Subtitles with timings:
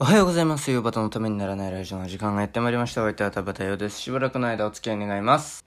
[0.00, 0.70] おはようございます。
[0.70, 3.02] 夕方のためにならないラジオの時間がやってまいりました。
[3.02, 4.00] お相手は田畑洋です。
[4.00, 5.64] しばらくの間お付き合い願います。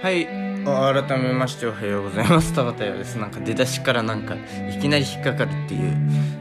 [0.00, 0.28] はい。
[0.64, 2.52] 改めましておはようございます。
[2.52, 3.16] 田畑洋です。
[3.16, 5.96] なんか出だしからなんかいきなり引っかかるっていう、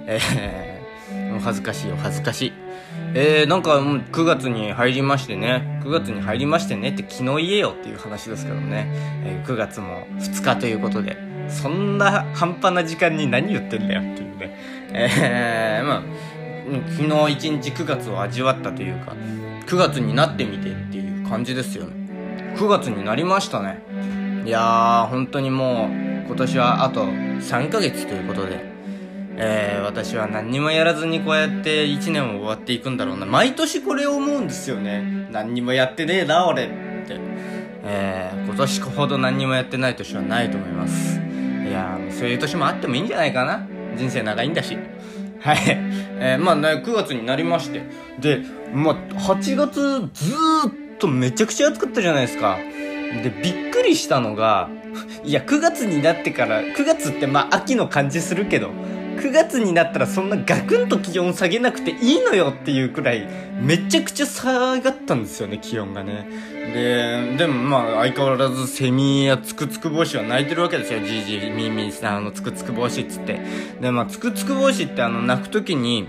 [0.05, 0.68] えー、
[1.39, 2.53] 恥ずかしいお恥ずかしい。
[3.13, 8.87] えー、なんかもう9月に入りましてね、9月に入りましてねって昨日言えよっていう話ですけどね、
[9.23, 11.17] えー、9月も2日ということで、
[11.49, 14.57] そんな半端な時間に何言ってんだよっていうね、
[14.93, 16.03] えー、まあ、
[16.91, 19.15] 昨日一日9月を味わったというか、
[19.65, 21.93] 9月になってみてっていう感じですよね。
[22.55, 23.81] 9月になりましたね。
[24.45, 28.68] いやー、本当にもう今年はあと3ヶ月ということで、
[29.41, 33.25] えー、私は何にもやらずにこうやって1年を終わっていくんだろうな。
[33.25, 35.29] 毎年これを思うんですよね。
[35.31, 36.67] 何にもやってねえな、俺っ
[37.07, 37.17] て。
[37.83, 41.17] えー、今年ほど何にもやってない年はないと思います。
[41.17, 43.65] いやー、そういう年もあってもいいんじゃないかな。
[43.95, 44.77] 人生長いんだし。
[45.39, 45.57] はい。
[46.19, 47.83] えー、まあね、9月になりまして。
[48.19, 48.41] で、
[48.73, 49.79] まあ、8月
[50.13, 52.57] ずーっとめちゃくちゃ暑かったじゃないですか。
[53.23, 54.69] で、びっくりしたのが、
[55.23, 58.71] いや、9月になってから、9月ってまあ秋の感じするけど、
[59.19, 63.27] 9月になったらそんなガクンと気温下げなくていいのよっていうくらい、
[63.61, 66.27] めちゃくちゃ下がったんですよね、気温がね。
[66.73, 73.41] で、でもまあ相変わらずセミやつくつく帽子は泣いてるわけですよ、じいじい、みみさん、あの、つくつく帽子っつって。
[73.81, 76.07] で、まあつくつく帽子ってあの、泣くときに、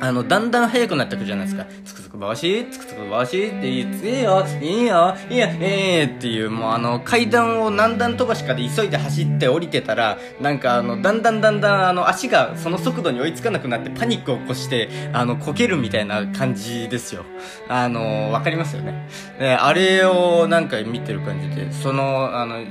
[0.00, 1.66] あの、だんだん速くなってくるじゃないですか。
[1.84, 17.24] つくつく帽子つくつく帽子って言って、いいよ、いいよ、いいよ、ええー、っていう、もうあの、階段を何段飛ばしかで急いで走って降りてたら、なんかあの、だんだんだんだんあの、足がその速度に追いつかなくなってパニックを起こして、あの、こけるみたいな感じですよ。
[17.68, 19.08] あの、わかりますよね。
[19.38, 22.64] で、あれをなんか見てる感じで、その、あの、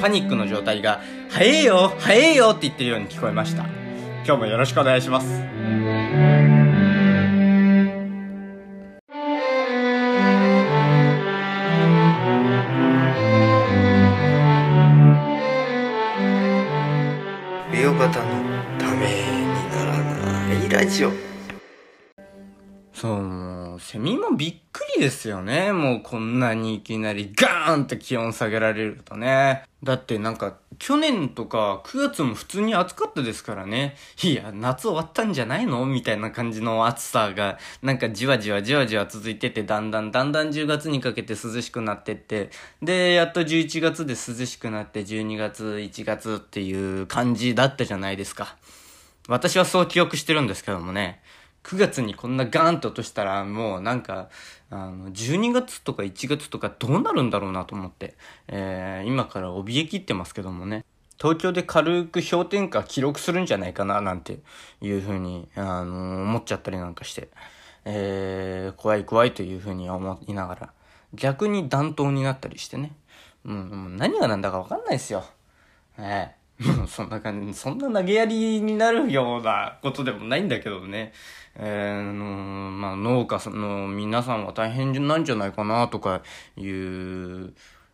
[0.00, 3.64] パニックの状態が、早えよ早えよって言ってるように聞こえました。
[4.24, 6.61] 今日もよろしくお願いします。
[20.82, 21.12] ラジオ
[22.92, 25.72] そう、もう、セミもびっくりですよね。
[25.72, 29.62] もうこんなにいきなりガーンって気温下げられるとね。
[29.84, 33.94] だってなんか、去年とか9月も普通に暑かったですからね。
[34.24, 35.86] いや、夏終わったんじゃないの？
[35.86, 42.50] みたいな感じの暑さが、なんかじわじわじわじわ続いてて、だんだんだんだん10月にかけて涼しくなってって、
[42.82, 48.56] で、やっと11月で涼しくなって12月、1月っていう感じだったじゃないですか。
[49.28, 51.22] 私はそう記憶してるんですけどもね。
[51.64, 54.28] 9月にこんなガーンと落としたらもうなんか、
[54.70, 58.16] あの、12月とか1月とかどうなるんだろうなと思って、
[58.48, 60.84] えー、今から怯えきってますけどもね。
[61.20, 64.40] 東京で軽く氷点下記録するんじゃないかななんて
[64.80, 67.28] いうふうに、あの思っちゃったりなんかして、
[67.84, 70.72] えー、怖い怖いというふうに思いながら、
[71.14, 72.96] 逆に暖冬になったりしてね。
[73.44, 75.24] うん、何が何だかわかんないですよ。
[75.96, 76.41] ええもう
[76.86, 81.12] そんな感じ、そんな投げやりになるようなことでもないんだけどね。
[81.54, 86.22] えー、のまあ、農家の皆さんは大変なんじゃないかなとか
[86.56, 87.52] いう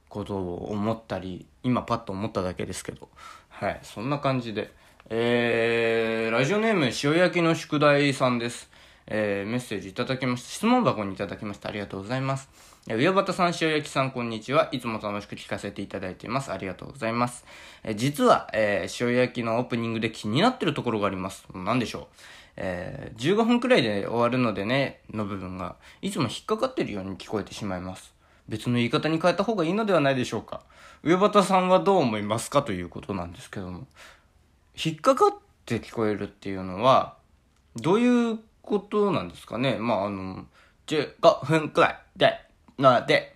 [0.09, 3.09] ことを思ったり、今パッと思っただけですけど。
[3.49, 4.73] はい、そんな感じで。
[5.11, 8.71] えー、ラジオネーム塩焼きの宿題さんです。
[9.07, 10.49] えー、メッセージいただきました。
[10.51, 11.71] 質問箱にいただきました。
[11.71, 12.68] ありがとうございます。
[12.91, 14.71] え上端さん、塩焼きさん、こんにちは。
[14.73, 16.51] いつも楽しく聞かせていただいています。
[16.51, 17.45] ありがとうございます。
[17.85, 21.47] え実は、えー塩焼きのオープニングで気になってるところがあります。
[21.53, 22.05] 何でしょう？
[22.57, 28.15] えー15分くらいで終わるのでね、の部分が、いつも引っかかってるように聞こえてしまいます。
[28.49, 30.63] 別の言い方に変えた方がいいのではないでしょうか。
[31.03, 32.63] 上端さんはどう思いますか？
[32.63, 33.87] ということなんですけども。
[34.83, 35.35] 引っかかっ
[35.67, 37.17] て聞こえるっていうのは、
[37.77, 39.77] どういうことなんですかね？
[39.79, 40.47] まあ、あの、
[40.87, 42.48] 15分くらいで、
[42.79, 43.35] ので、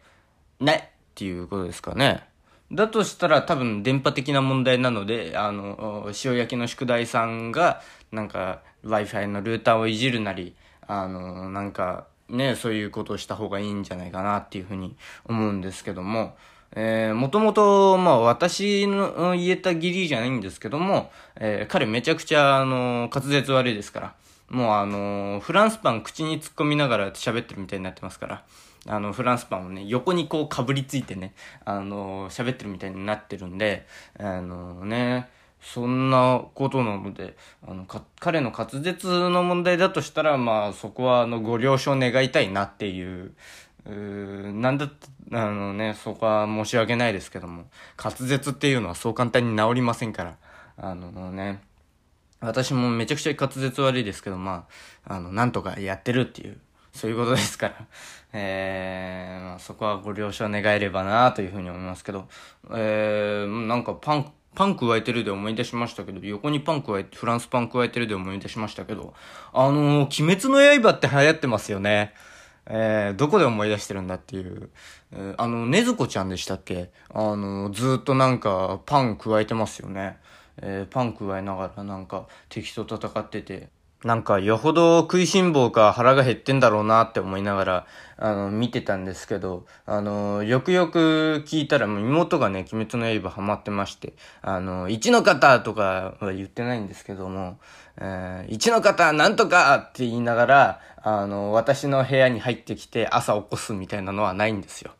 [0.61, 2.25] ね、っていうことですかね。
[2.71, 10.55] だとしたら多分電波的な問題なので、あの、塩焼きの宿題さんが、なんか Wi-Fi のルーターをいじるなり、
[10.87, 14.97] あの、なんかね、そういうことをした方がいいんじゃないかなっていうふうに
[15.27, 16.35] 思うんですけども、
[16.75, 24.15] えー、もともと、まあ私の言えた義理じゃないんですけども、えー、彼めちゃくちゃ、あの、滑舌悪いですから、
[24.49, 28.44] もうあの、フランスパン口に突っ込みながら喋ってるみたいになってますから、
[28.87, 31.35] あの、フランスパンをね、横にこうかぶりついてね、
[31.65, 33.87] あの、喋ってるみたいになってるんで、
[34.19, 35.29] あのね、
[35.62, 37.37] そんなことなので、
[37.67, 43.33] あの、か、彼の滑舌の問題だとしたら、まあ、そこは、あの、ご了承願いたいなっていう、
[43.87, 44.89] うなんだ、
[45.33, 47.67] あのね、そこは申し訳ないですけども、
[48.03, 50.37] 滑舌っていうのはそう簡単に治りませんから、
[50.77, 51.62] あのね、
[52.43, 54.67] 私もめちゃくちゃ滑舌悪いですけど、ま
[55.06, 56.59] あ、あの、なんとかやってるっていう、
[56.93, 57.75] そういうことですから、
[58.35, 62.29] えー、まあ、そこはご了承願えればなというふうに思いますけど、
[62.73, 69.15] えー、なんかパン、パン加えてるで思い出しましたけど、横にパン加えて、フランスパン加えてるで思い出しましたけど、
[69.53, 72.12] あのー、鬼滅の刃って流行ってますよね。
[72.67, 74.71] えー、どこで思い出してるんだっていう。
[75.12, 76.91] えー、あの、ねずこちゃんでしたっけ？
[77.12, 80.19] あの、ずっとなんか、パン加えてますよね。
[80.58, 83.81] えー、パン加えながらなんか、敵と戦ってて。
[84.04, 97.58] なんか、よほど食いしん坊か腹が減ってんだろうなって思いながら、あの、見てたんですけど、あの、よくよく聞いたら、妹がね、鬼滅の刃ハマってまして、あの、一の方とかは言ってないんですけども、
[97.96, 104.93] えー、一の方なんとかって言いながら、あの、私の部屋に入ってきて朝起こすみたいなのはないんですよ。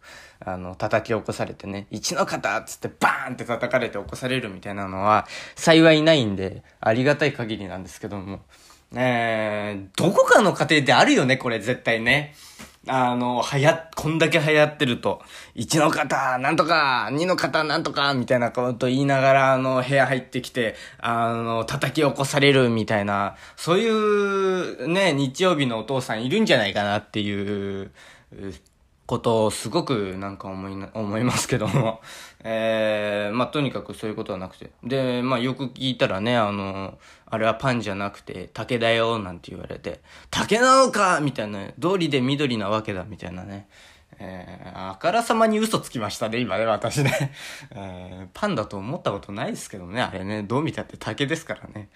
[0.45, 8.41] あの、叩き起こされてね、一の方っつってバーンって叩かれて起こされるみたいなのは幸いないんで、ありがたい限りなんですけども、
[8.95, 12.35] えー、どこかの家庭であるよね、これ絶対ね。
[12.89, 15.23] あの、はや、こんだけ流行ってると、
[15.55, 27.93] 1の方、なんとか、2の方、なんとか、みたいなこと言いながら、あの、部屋入ってきて、あの、叩き起こされるみたいな、そういう、ね、日曜日のお父さんいるんじゃないかなっていう、
[29.07, 32.01] ことをすごくなんか思いな、思いますけども。
[32.45, 34.71] えー、まあ、とにかくそういうことはなくて。
[34.83, 40.01] で、まあ、よく聞いたらね、あの、あれはパンじゃなくて竹だよ、なんて言われて、
[40.31, 43.69] 竹なのかみたいな、通りで緑なわけだ、みたいなね。
[44.19, 47.33] えー、あからさまに嘘つきましたね、今ね、私ね。
[47.75, 51.89] えー、パンだと思ったことないですけどね、あれね、どう見たって竹ですからね。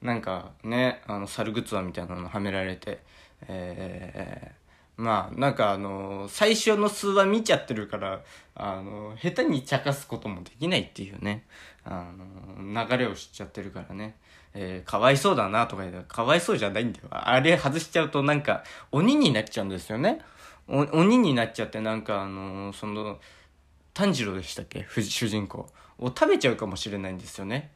[0.00, 3.00] なんかね、あの、猿グツワみたいなのはめられて、
[3.48, 4.63] えー、
[4.96, 8.20] まあ、なんかあの、最初の数話見ちゃってるから、
[8.54, 11.44] あの、下手に茶化すこともできないっていうね、
[11.84, 12.12] あ
[12.56, 14.16] の、流れを知っちゃってるからね。
[14.56, 17.08] えー、かわいそうだなとか言ったら、かわいそうじゃないんだよ。
[17.10, 18.62] あれ外しちゃうとなんか、
[18.92, 20.20] 鬼になっちゃうんですよね。
[20.68, 23.18] 鬼になっちゃってなんかあの、その、
[23.92, 24.86] 炭治郎でしたっけ？
[24.88, 25.68] 主人公。
[25.98, 27.70] を食べちゃうかもしれないんですよね。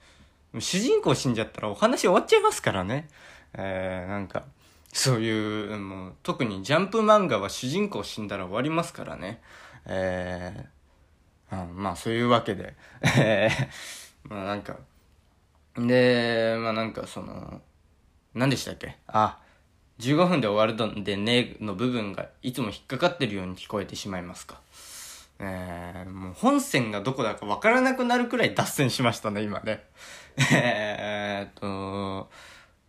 [0.58, 3.08] 主人公死んじゃったらお話終わっちゃいますからね。
[3.54, 4.44] えー、なんか、
[4.92, 9.40] そういう、もう、特にジャンプ漫画は主人公死んだら終わりますからね。
[9.86, 12.74] えー、うん、まあそういうわけで、
[13.18, 14.76] えー、まあなんか、
[15.76, 17.60] で、まあなんかその、
[18.34, 18.96] 何でしたっけ？
[19.06, 19.38] あ、
[20.00, 24.60] 15分で終わるのでねの部分がいつも引っかかってるように聞こえてしまいますか。
[25.40, 29.84] えー、もう本線がどこだかわからなくなるくらい脱線しましたね、今ね。
[30.52, 32.28] えーっと、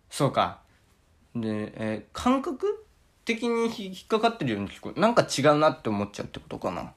[0.10, 0.60] そうか。
[1.36, 2.86] で、えー、感覚
[3.26, 6.94] 的に引っかかってるように聞こえ、なんか違うなって思っちゃうってことかな。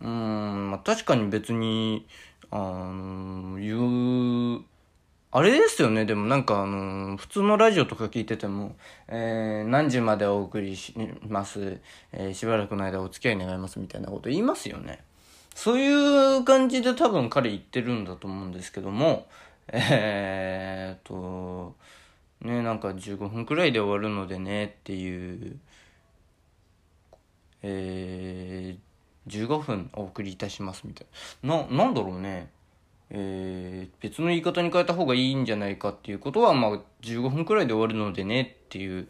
[0.00, 2.06] うん、まあ、確かに別に、
[2.50, 4.64] あの言う、
[5.34, 8.76] あれですよね、でもなんかあのー、普通のラジオとか聞いてても、
[9.08, 10.94] えー、何時までお送りし
[11.26, 11.80] ます、
[12.12, 15.02] えー、しばらくの間お付き合い願いますみたいなこと言いますよね。
[15.54, 19.26] そういう感じで多分彼言ってるんだと思うんですけども、
[19.68, 21.74] えー、っと、
[22.42, 25.56] ね、なんか15分くらいで終わるのでねっていう、
[27.62, 31.06] えー、15分お送りいたしますみたい
[31.42, 31.58] な。
[31.68, 32.50] な、なんだろうね。
[33.10, 39.06] えー、別の言い方に変えた方がいいんじゃないかっていうことは、まあ、15分くらいで終わるのでねっていう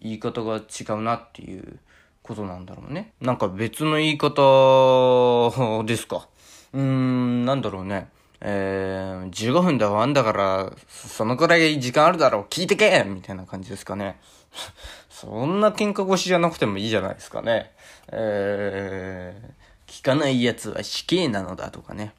[0.00, 0.60] 言い方が違
[0.98, 1.78] うなっていう
[2.22, 3.12] ことなんだろうね。
[3.20, 6.26] なんか別の言い方ですか？
[6.72, 8.08] うーん、なんだろうね。
[8.46, 14.20] えー、15分で終わんだから、そのくらい時間あるだろう、聞いてけみたいな感じですかね。
[15.08, 17.72] そんな喧嘩腰じゃなくてもいいじゃないですかね。
[18.08, 22.12] えー、聞かない奴は死刑なのだとかね。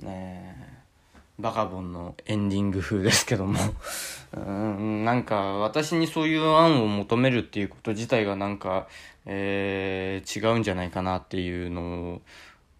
[0.00, 0.80] ね
[1.40, 3.58] バカボンのエンディング風ですけども
[4.36, 8.86] うん、なんか私にそういう案を求めるっていうこと自体がなんか、
[9.26, 11.82] えー、違うんじゃないかなっていうの
[12.14, 12.22] を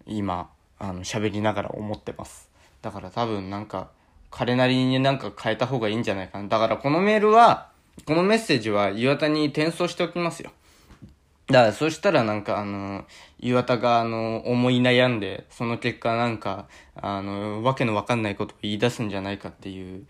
[0.06, 2.51] 今、あの、喋りながら思ってます。
[2.83, 3.91] だから多分なんか、
[4.31, 6.49] 彼なりになんか変えた方がいいんじゃないかな。
[6.49, 7.71] だからこのメールは、
[8.07, 10.51] このメッセージは岩田に転送しておきますよ。
[11.47, 13.05] だからそしたらなんかあの、
[13.39, 20.07] 岩田があの、思い悩んで、その結果なんか、あの、わけのわかんないことを言い出すんじゃないかっていう、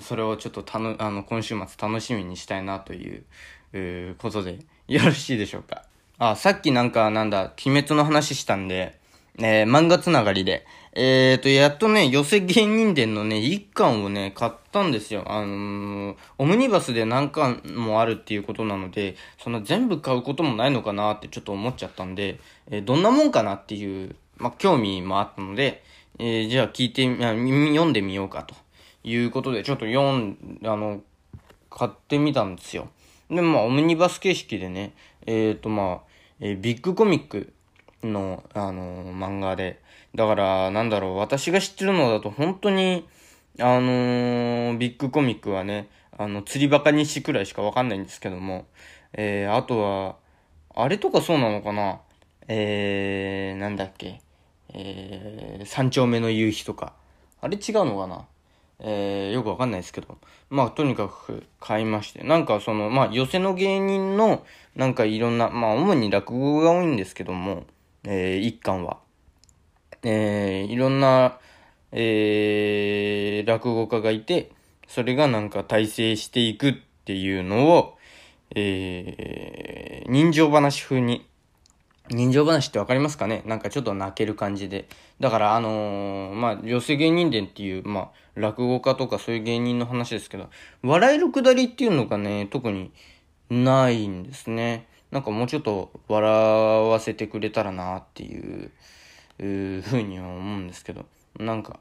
[0.00, 3.24] それをちょっとたの、あの、今週末楽しみにしたいなという、
[3.72, 4.58] うことで、
[4.88, 5.84] よろしいでしょうか。
[6.18, 8.98] あ、さっきなんかなんだ、鬼滅の話したんで、
[9.38, 15.22] えー、漫画つながりで、えーと、やっとね、寄せ芸人伝のね、一巻をね、買ったんですよ。
[15.26, 25.84] あのー、オムニバスで何巻もあるっていうことなので、そんな全部買うこともないのかなってちょっと思っちゃったんで、えー、どんなもんかなっていう、まあ、興味もあったので、
[26.18, 28.56] えー、じゃあ聞いて、読んでみようかと
[29.04, 31.02] いうことで、ちょっと読ん、あの、
[31.70, 32.88] 買ってみたんですよ。
[33.30, 34.92] で、まあ、オムニバス形式でね、
[35.24, 37.52] えっ、と、まあ、え、ビッグコミック
[38.02, 39.80] の、あの、漫画で、
[40.14, 43.08] だから、なんだろう、私が知ってるのだと本当に、
[43.58, 48.66] あのー、ビッグコミックはね、あの、釣りバカ日誌くらいしかわかんないんですけども、
[49.12, 50.16] えー、あとは、
[50.74, 52.00] あれとかそうなのかな
[52.48, 54.20] えー、なんだっけ、
[54.72, 56.94] えー、三丁目の夕日とか。
[57.40, 58.26] あれ違うのかな
[58.80, 60.18] えー、よくわかんないですけど。
[60.48, 62.22] まあ、とにかく買いまして。
[62.24, 67.64] なんかその、まあ、寄せの芸人の、なんかいろんな、まあ、主に落語が多いんですけども、
[68.04, 68.98] えー、一巻は。
[70.02, 71.38] えー、いろんな、
[71.92, 74.50] えー、落語家がいて、
[74.88, 77.96] それがなんか大成していくっていうのを、
[78.54, 81.26] えー、人情話風に
[82.08, 83.42] 人情話ってわかりますかね？
[83.46, 84.88] なんかちょっと泣ける感じで。
[85.20, 90.50] だからあのー、まあ、寄せ芸人伝っていう、まあ、落語家とかそういう芸人の話ですけど、
[90.82, 92.90] 笑えるくだりっていうのがね、特に
[93.48, 94.88] ないんですね。
[95.12, 98.72] なんかもうちょっと笑わせてくれたらなっていう、
[99.40, 101.06] うふうには思うんですけど、
[101.38, 101.80] なんか、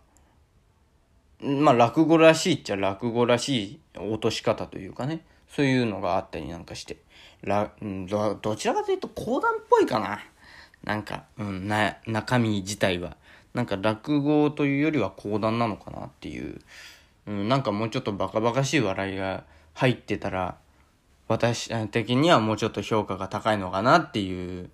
[1.41, 6.97] まあ、落語らしいっちゃ落語らしい落とし方というかね、そういうのがあったりなんかして。
[7.41, 10.19] ら、ど、どちらかというと講談っぽいかな。
[10.83, 13.17] なんか、うん、な、中身自体は。
[13.53, 16.59] なんか落語というよりは講談なのかなっていう。
[17.27, 20.57] うん、なんかもうちょっとバカバカしい笑いが入ってたら、
[21.27, 24.69] 私的にはもうちょっと評価が高いのかなっていう、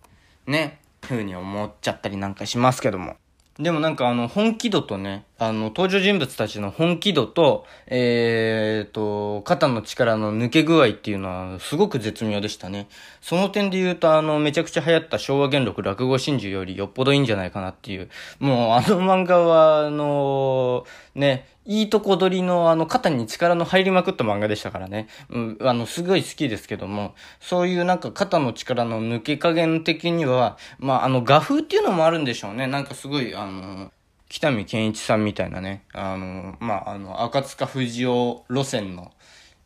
[0.48, 3.16] ね、ふうに思っちゃったりなんかしますけども。
[3.58, 12.90] でもなんかあの、本気度とね、あの、登場人物たちの本気度と、えーと、肩の力の抜け具合っていうのはすごく絶妙でしたね。
[13.22, 18.10] その点で言うとあの、めちゃくちゃ流行った昭和元禄落語真珠よりよっぽどいいんじゃないかなっていう。
[18.40, 20.86] もうあの漫画はあの、
[21.16, 25.08] ね、いいとこ取りのあの肩に力の入りまくった漫画でしたからね。
[25.30, 32.68] うん、あの、すごい好きですけども、そういうなんか肩の力の抜け加減的には、まあ、あの、画風っていうのもあるんでしょうね。
[32.68, 33.92] なんかすごい、あの、
[34.30, 39.12] 北見健一さんみたいなね、あの、まあ、あの、赤塚不二夫路線の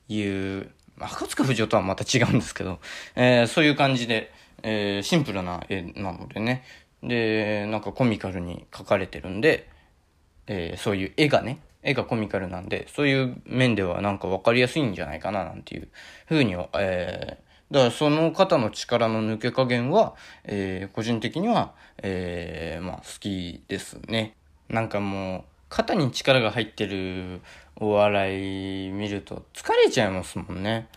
[0.07, 2.79] いう、赤塚不二夫とはまた違うんですけど、
[3.15, 4.31] えー、そういう感じで、
[4.63, 6.63] えー、シンプルな絵なのでね。
[7.03, 9.69] で、なんかコミカルに描かれてるんで、
[10.47, 15.87] えー、そういう絵がね、絵がコミカルなんで、そういう面ではなんかわかりやすいんじゃないかななんていう
[16.27, 24.35] ふうには、えー、だからその方の力の抜け加減は、えー、個人的には、えー、まあ好きですね。
[24.69, 27.41] なんかもう、肩に力が入ってる
[27.75, 30.87] お笑い見ると疲れちゃいますもんね。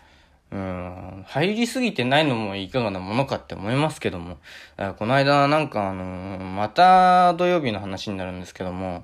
[0.51, 4.37] うん、入りすぎてないのもいかがなものかって思いますけども。
[4.99, 9.03] この間なんかあのまた土曜日の話になるんですけども、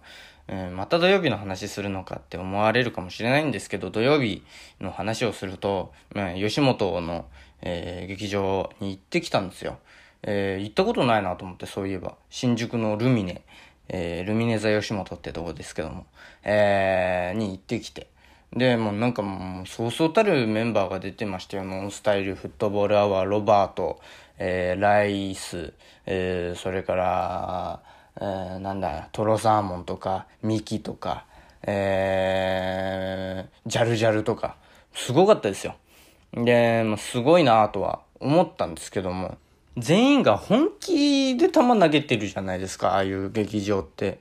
[0.51, 4.44] えー、また土曜日の話するのかって思われるかもしれないんですけど、土曜日
[4.82, 7.27] の話をすると、えー、吉本の、
[7.62, 9.77] えー、劇場に行ってきたんですよ。
[10.24, 12.15] えー、行ったことないなと思って、そういえば。
[12.32, 13.44] 新宿のルミネ、
[13.89, 16.08] えー、ルミネ座吉本ってとこですけども、
[16.44, 18.08] えー、に行ってきて。
[18.51, 21.63] で、もうなんかもう、そうそうたるメンバーが出てましたよ。
[21.63, 24.01] ノンスタイル、フットボールアワー、ロバート、
[24.39, 25.74] えー、ライス、
[26.08, 27.84] えー、それから、
[28.21, 31.25] えー、なんだ、トロサーモンとか、ミキとか、
[31.63, 34.55] えー、ジャルジャルとか、
[34.93, 35.75] すごかったですよ。
[36.33, 39.38] で、まあ、すごいなとは思ったんですけども、
[39.77, 44.19] 全員が本気で球投げてるじゃないですか、ああいう劇場って。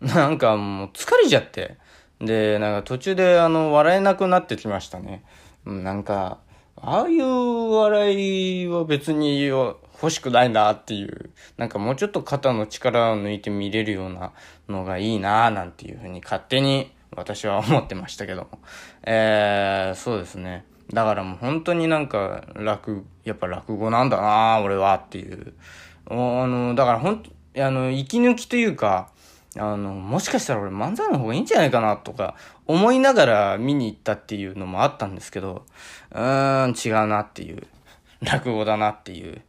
[0.00, 1.76] なんかもう疲れちゃって。
[2.20, 5.22] で、なんか途中であの、笑えなくなってきましたね。
[5.64, 6.38] なんか、
[6.82, 14.32] ああいう笑いは別に欲しくないなっていう、なんかもうちょっと肩の力を抜いて見れるような
[14.68, 18.58] のがいいななんていうふうに勝手に私は思ってましたけども。
[19.04, 20.64] えー、そうですね。
[20.92, 25.54] だからもう本当になんか楽、やっぱ落語なんだな俺はっていう。
[26.06, 29.10] あの、だから本当、あの、息抜きというか、
[29.58, 32.36] あの、もしかしたら俺漫才の方がいいんじゃないかなとか
[32.66, 35.64] 思いながら見に行ったっていうのもあったんですけど、
[36.12, 37.66] うーん、違うなっていう。
[38.20, 39.42] 落語だなっていう。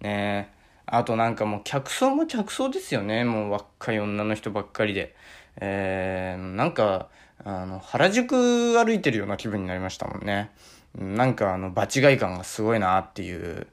[0.00, 0.52] ね
[0.86, 3.24] あとなんかもう客層も客層ですよね。
[3.24, 5.14] もう若い女の人ばっかりで。
[5.60, 7.08] えー、なんか、
[7.44, 10.50] あの、原宿歩いてるような気分になりましたもんね。
[10.98, 13.68] なんかあの、場違い感がすごいなっていう、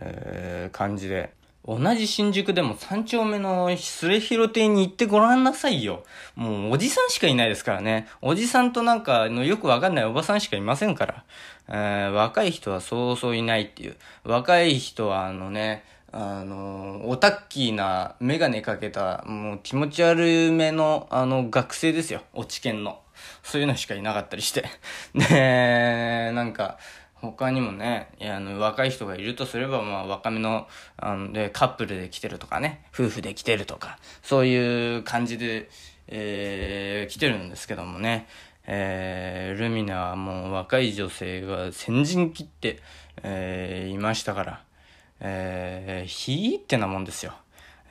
[0.00, 1.32] えー、感じで。
[1.66, 6.04] 同じ新宿でも三丁目の末広亭に行ってごらんなさいよ。
[6.34, 8.08] もうおじさんしかいないですからね。
[8.22, 11.24] おじさんとなんかのよくわかんないおばさんしかいませんから。
[11.68, 13.96] えー、若い人はそうそういないっていう。
[14.24, 22.22] 若い人はあのね、あの、オタッキーなメガネかけた、もう気持ち悪めの、あの、学生ですよ。
[22.32, 23.00] 落ち研の。
[23.42, 24.64] そういうのしかいなかったりして。
[25.14, 26.78] で、なんか、
[27.20, 35.68] 他にもね、あの、若い人がいるとすれば、まあ、若めの、あの、で、カップルで来てるとかね、夫婦で来てるとか、そういう感じで、
[36.08, 38.26] えー、来てるんですけどもね、
[38.66, 42.80] えー、ルミナはもう若い女性が先陣切って、
[43.22, 44.64] えー、いましたから、
[45.20, 47.34] えー、ひーってなもんですよ。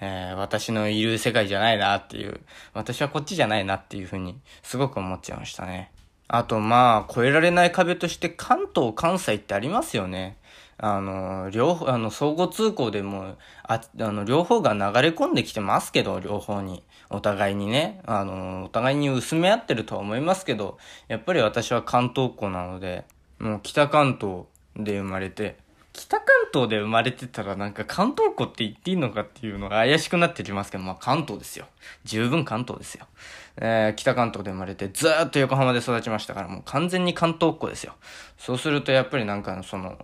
[0.01, 2.39] えー、私のいる世界じゃないなっていう、
[2.73, 5.91] 私はこっちじゃないなっていうふうに、すごく思っちゃいましたね。
[6.29, 10.37] あと、まあ、越えられない壁として関東、関西ってありますよね。
[10.77, 16.83] あの、両方、あの、相互通行でも、あ、あの、両方が流れ込んできてますけど、両方に。
[17.09, 23.05] お互いにね、あの、お互いに薄め合ってるとは思いますけど、やっぱり私は関東っ子なので、
[23.39, 24.43] もう北関東
[24.75, 25.57] で生まれて、
[25.99, 31.65] 北関東で生まれてたらなんか関東湖って言っていいのかっていうのが怪しくなってきますけど、まあ関東ですよ。
[32.05, 33.05] 十分関東ですよ。
[33.57, 37.95] えー、北関東で生まれてずーっと横浜で育ちましたからもう完全に関東っ子ですよ。
[38.37, 39.97] そうするとやっぱりなんかその、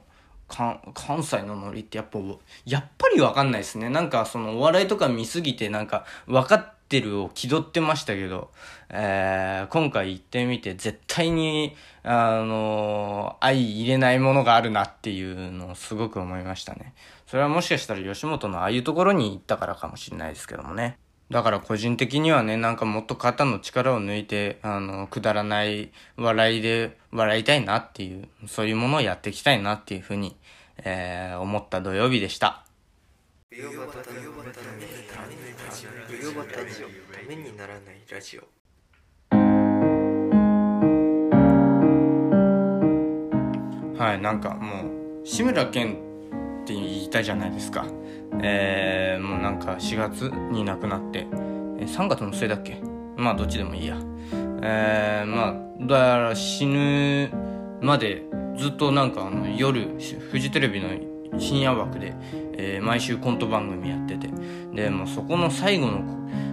[0.50, 0.80] 関
[1.24, 2.20] 西のノリってやっぱ、
[2.66, 3.90] やっぱりわかんないですね。
[3.90, 8.52] なんかそのお笑いとか見すぎてなんか分かってるを気取ってましたけど、
[8.90, 16.94] えー、今回行ってみて絶対に、あのー、相入れないものがあるなっていうのをすごく思いましたね。
[17.28, 20.98] それはもしかしたら吉本のああいうところに行ったからかもしれないですけどもね。
[21.32, 30.38] だから個人的にはね、なんかもっと肩の力を抜いて、あの、くだらない笑いで笑いたいなっていう、そういうものをやっていきたいなっていうふうに、
[30.78, 32.64] えー、思った土曜日でした。
[36.44, 36.62] た
[37.28, 38.44] めにならないラジオ。
[43.98, 44.84] はいなんかも
[45.24, 45.96] う志村けんっ
[46.66, 47.86] て言いたじゃないですか。
[48.42, 51.26] えー、もうなんか4月に亡くなって。
[51.78, 52.82] 3月の末だっけ？
[53.16, 53.98] まあどっちでもいいや。
[54.62, 57.30] えー、まあだから死ぬ
[57.82, 58.24] まで
[58.58, 59.88] ずっとなんかあの夜
[60.32, 60.90] フジテレビの
[61.40, 62.14] 深夜枠で、
[62.58, 64.30] えー、毎週コント番組やってて。
[64.74, 66.02] でもうそこの最後の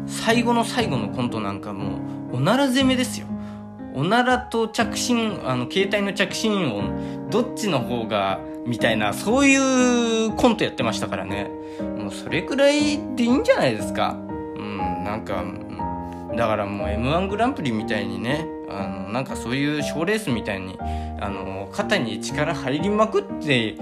[0.07, 1.99] 最後の最後のコントなんかも
[2.33, 3.27] うおなら攻めですよ。
[3.95, 11.51] おならと着信あの携帯の着信音どっちの方がみたいなそういうコントやってましたからね。
[11.99, 14.17] もうそれくらいでいいんじゃないですか。
[14.57, 15.45] うんなんか
[16.37, 20.79] だからもう m 1グランプリみたいにねあのなんかそういう賞レースみたいに
[21.21, 23.77] あの肩に力入りまくって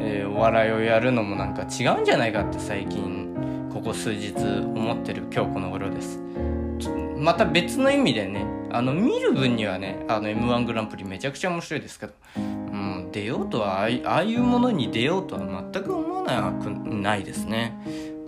[0.00, 6.20] えー、お笑いをやるのもなんか違うんじゃないかって最近ここ数日思ってる今日この頃です。
[7.16, 17.76] また別の意味でねあの見る分にはねあの m 1グランプリめちゃくちゃ面白いですけど、うん、出ようとはああいうものに出ようとは全く思わなくないですね。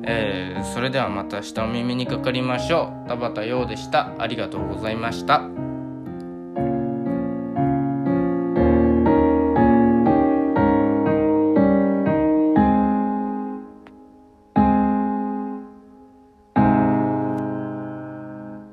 [0.05, 3.09] えー、それではまた明日お耳にかかりましょう。
[3.09, 4.13] 田畑陽でした。
[4.19, 5.58] ありがとうございました。